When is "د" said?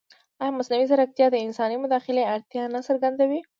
1.31-1.35